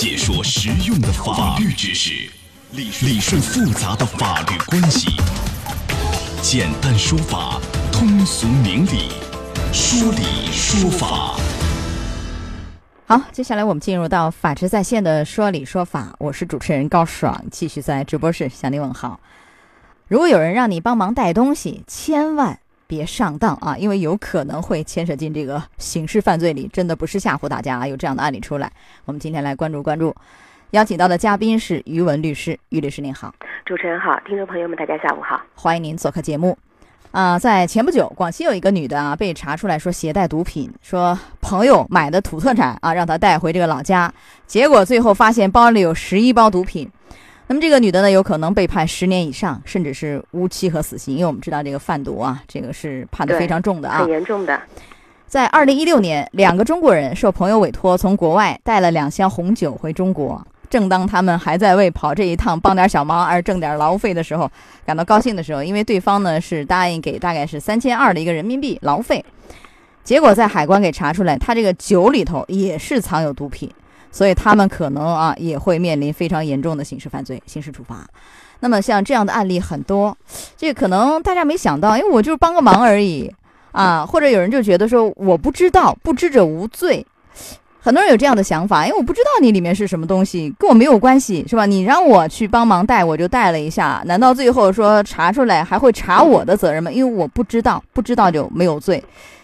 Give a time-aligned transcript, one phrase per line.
[0.00, 2.30] 解说实用的法律知识，
[2.70, 5.08] 理顺复杂的法律关系，
[6.40, 7.60] 简单说法，
[7.90, 9.10] 通俗明理，
[9.72, 11.36] 说理说法。
[13.08, 19.18] 好，接下来我们进入到法治在线的说理说法，我是主持人高爽，继续在直播室向你问好。
[20.06, 28.72] 如果有人让你帮忙带东西，千万别上当啊，因为有可能会牵扯进这个刑事犯罪里，真的不是吓唬大家啊，有这样的案例出来。
[29.04, 30.12] 我们今天来关注关注，
[30.70, 33.34] 邀请到的嘉宾是于文律师，于律师您好，
[33.66, 36.56] 主持人好，听众朋友们大家下午好，欢迎您做客节目。
[37.10, 44.12] 啊，在前不久，广西有一个女的啊，被查出来说携带毒品，说朋友买的土特产啊，让她带回这个老家，
[44.46, 46.90] 结果最后发现包里有十一包毒品。
[47.48, 54.60] 那么这个女的呢，有可能被判十年以上，甚至是无期和死刑，因为我们知道这个贩毒啊，这个是判的非常重的啊，很严重的。
[55.26, 60.46] 在二零一六年，两个中国人受朋友委托从国外带了两箱红酒回中国。
[60.70, 64.50] 正当他们还在为跑这一趟帮点小忙而挣点劳务费的时候，
[64.84, 69.24] 感到高兴的时候，因为对方呢是答应给大概是三千二的一个人民币劳务费，
[70.04, 73.70] 结果在海关给查出来，他这个酒里头也是藏有毒品，
[74.10, 78.06] 所以他们可能啊也会面临非常严重的刑事犯罪、刑事处罚。
[78.60, 80.16] 那么像这样的案例很多，
[80.56, 83.32] 这可能大家没想到，因为我就是帮个忙而已
[83.72, 87.06] 啊，或者有人就觉得说我不知道，不知者无罪。
[87.80, 91.64] 很多人有这样的想法，因为我不知道你里面是什么东西，跟我没有关系，是吧？
[91.64, 96.90] 你让我去帮忙带，我就带了一下，难道最后说查出来还会查我的责任吗？
[96.90, 99.02] 因为我不知道，不知道就没有罪，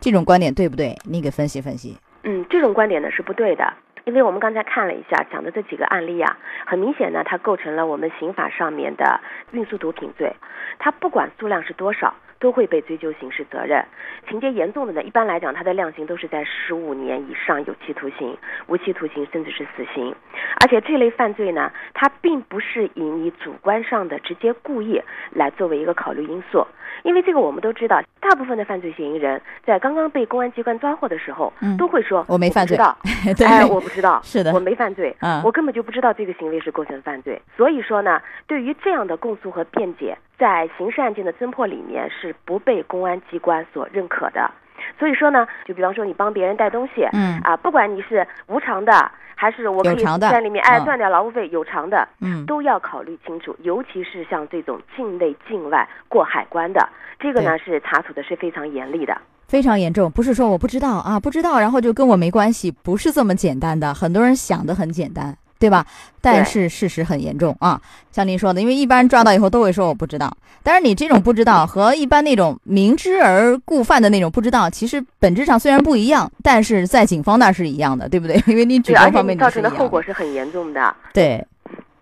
[0.00, 0.94] 这种观点对不对？
[1.04, 1.96] 你给分析分析。
[2.24, 3.64] 嗯，这种观点呢是不对的，
[4.06, 10.32] 因为我们刚才看了一下讲的这几个案例啊，很明显呢，它构成了我们刑法上面的运输毒品罪，
[10.78, 12.14] 它不管数量是多少。
[12.38, 13.84] 都会被追究刑事责任，
[14.28, 20.14] 情节严重的呢，一般来讲，它的量刑都是在十五年以上有期徒刑、无期徒刑，甚至是死刑。
[20.60, 26.66] 而且这类犯罪呢，它并不是以你主观上的直接故意来作为一个考虑因素，
[27.02, 32.76] 因为这个我们都知道，大部分的犯罪嫌疑人在刚刚被公安机关抓获的时候，都会说我没犯罪，
[33.46, 37.40] 哎，我不知道， 是的，我没犯罪，我根本就不知道这个行为是构成犯罪。
[37.56, 40.16] 所以说呢，对于这样的供述和辩解。
[40.38, 44.50] 在刑事案件的侦破里面是不被公安机关所认可的，
[44.98, 59.16] 所以说呢，就比方说你帮别人带东西，嗯啊，不管你是无偿的还是我可以在里面哎赚点劳务费，有偿的，嗯，都要考虑清楚，尤其是像这种境内境外过海关的，这个呢是查处的是非常严厉的，
[59.46, 65.36] 非常严重，不是说我不知道啊，不知道然后就跟我没关系，不是这么简单的，很多人想的很简单。
[65.66, 65.84] 对吧？
[66.20, 67.80] 但是事实很严重啊，
[68.12, 70.32] 像您说的，因为一般人抓到以后都会说我不知道。
[70.62, 78.42] 但是你这种不知道和一般那种明知而故犯的那种不知道，其实本质上虽然不一样，但是在警方那是一样的，对不对？
[78.46, 80.94] 因为你举报方面造成的后果是很严重的。
[81.12, 81.44] 对，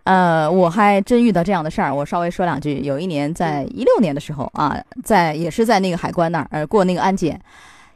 [0.04, 2.80] 呃，我还真遇到这样的事儿，我稍微说两句。
[2.80, 7.38] 有一年在一六年的时候啊，在也是在那个海关那儿呃过那个安检，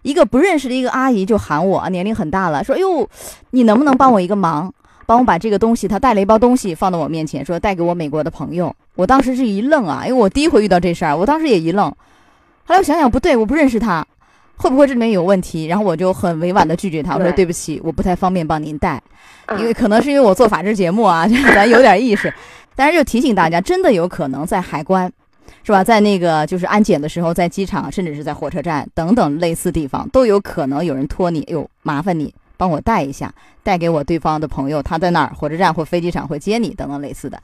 [0.03, 3.09] 一个不认识的一个阿姨就喊我，年龄很大了，说：“哎呦，
[3.53, 4.71] 你能不能帮我一个忙？”
[5.09, 8.77] 帮我把这个东西，他带了一包东西放到我面前，说带给我美国的朋友。
[8.95, 11.89] 我当时是一愣啊，因为我第一回遇到这事儿，我当时也一愣。
[11.89, 14.07] 后来我想想不对，我不认识他，
[14.59, 15.65] 会不会这里面有问题？
[15.65, 19.03] 然后我就很委婉的拒绝他，我说对不起，我不太方便帮您带，
[19.59, 22.31] 因为可能是因为我做法制节目啊， 咱有点意识。
[22.77, 25.11] 但是就提醒大家，真的有可能在海关，
[25.65, 25.83] 是吧？
[25.83, 32.35] 在那个就是安检的时候，在机场，甚至是在火车站等等类似地方，都有可能有人托你，哎呦，麻烦你。
[32.59, 33.33] 帮我带一下，
[33.63, 37.39] 带给我对方的朋友，他在哪儿火车站或飞机场会接你等等类似的，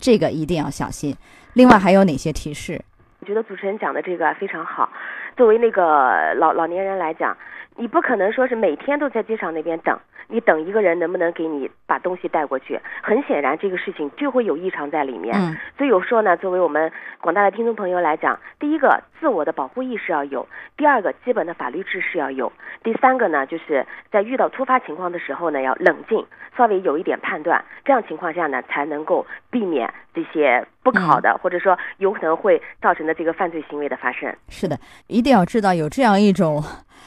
[0.00, 1.14] 这个一定要小心。
[1.52, 2.80] 另外还有哪些提示？
[3.20, 4.88] 我觉得主持人讲的这个非常好。
[5.36, 7.36] 作为那个老老年人来讲，
[7.76, 9.98] 你不可能说是每天都在机场那边等。
[10.26, 12.80] 你等一个人能不能给你把东西带过去？
[13.02, 15.34] 很显然，这个事情就会有异常在里面。
[15.36, 20.46] 嗯，所以我说呢，作为我们广大的听众朋友来讲，第一个，自我的保护意识要有；
[20.76, 22.52] 第二个，基本的法律知识要有；
[22.82, 26.22] 第三个呢，就是在遇到突发情况的时候呢，要冷静，
[26.54, 34.30] 稍微有一点判断，这样情况下呢，才能够避免这些不好的，或者说有可能会造成的这个犯罪行为的发生。
[34.50, 36.62] 是的，一定要知道有这样一种。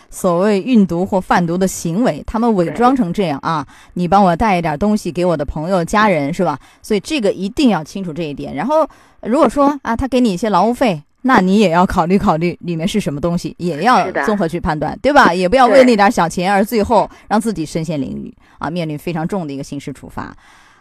[0.09, 3.65] 所谓运毒或贩毒的行为，他们伪装成这样啊，
[3.95, 6.57] 你帮我带一点东西给我的朋友、家人，是吧？
[6.81, 8.55] 所以这个一定要清楚这一点。
[8.55, 8.87] 然后，
[9.21, 15.33] 如果说啊，他给你一些劳务费，那你也要考虑考虑里面是什么东西，也要综合去判断，对吧？
[15.33, 20.33] 也不要为那点小钱而最后让自己身陷囹圄啊，面临非常重的一个刑事处罚。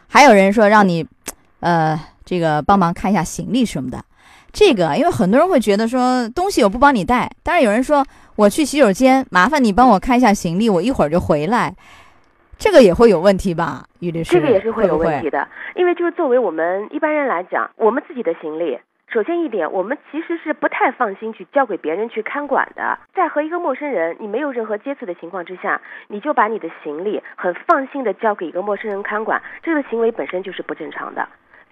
[0.07, 1.05] 还有人说让你，
[1.59, 4.03] 呃，这个帮忙看一下行李什么的。
[4.53, 8.07] 这个，因为很多人会觉得说东西我不帮你带，但是有人说
[8.37, 11.75] 我去洗手间，麻烦你帮我看一下行李，我一会儿就回来。
[12.59, 14.33] 这个也会有问题吧，于律师？
[14.33, 18.79] 这个也是会有问题的，因为就是作为我们一般人来讲，我们自己的行李。
[19.13, 22.99] 首先一点，我们其实是不太放心去交给别人去看管的。
[23.15, 31.27] 在和一个陌生人你没有任何接触的情况之下，你就把你的行李很放心的交给一个陌生人看管，这个行为本身就是不正常的。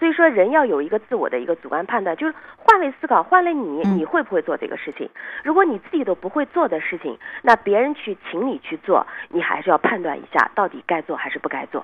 [0.05, 5.09] 所以说，人要有一个自我的一个主观判断，就是换位思考，换了你，嗯你会不会做这个事情？
[5.43, 11.83] 如果你自己都不会做的事情，那别人去请你去做，你还是要判断一下，到底该做还是不该做。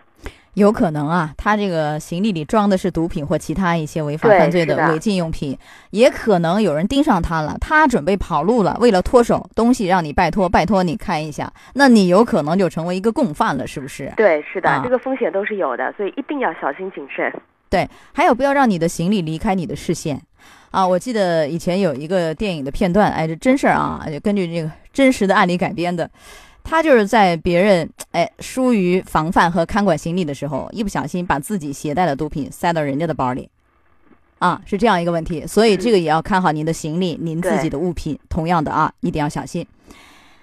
[0.53, 5.57] 有可能啊，他这个行李里装的是毒品或其他一些违法犯罪的违禁用品，
[5.93, 14.13] 也可能有人盯上他了，他准备跑路了，为了脱手，东西让你拜托，拜托你看一下，那你有可能就成为一个共犯了，是不是？
[14.15, 17.33] 对，是的，啊这个风险都是有的，所以一定要小心谨慎。
[17.71, 20.21] 对，还有不要让你的行李离开你的视线。
[20.73, 26.11] 啊，我记得以前有一个电影的片段，哎，这真事儿啊，就根据这个真实的案例改编的。
[26.63, 33.49] 他就是在别人哎疏于防范和看管行李的时候，一不小心把自己携带的毒品塞到人家的包里，
[34.39, 35.47] 啊，是这样一个问题。
[35.47, 38.19] 所以这个也要看好您的行李，您自己的物品。
[38.29, 39.67] 同样的啊，一定要小心。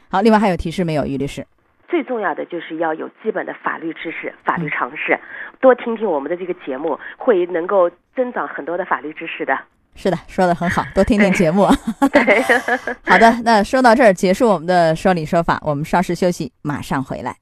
[0.09, 1.45] 好，另外还有提示没有，于律师？
[1.89, 5.17] 最重要的就是要有基本的法律知识、法律常识，
[5.61, 9.57] 多听听我们的这个节目，会能够增长很多的法律知识的。
[9.95, 11.67] 是的，说的很好，多听听节目。
[12.11, 12.41] 对，
[13.03, 17.35] 好的，那说到这儿，结束我们的说理说法，我们稍事休息，马上回来。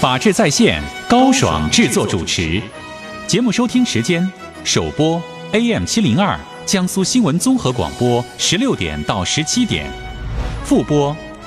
[0.00, 2.60] 法治在线，高爽制作主持。
[3.28, 4.28] 节目收听时间：
[4.64, 5.22] 首播
[5.52, 9.86] AM 七零二江苏新闻综合广播十六点到十七点，
[10.64, 11.16] 复播